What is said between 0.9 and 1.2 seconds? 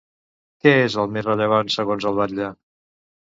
el